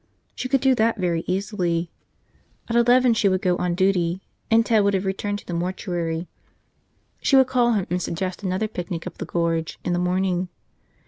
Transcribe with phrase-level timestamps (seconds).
[0.33, 1.91] She could do that very easily.
[2.67, 6.27] At eleven she would go on duty, and Ted would have returned to the mortuary.
[7.21, 10.49] She would call him and suggest another picnic up the Gorge in the morning.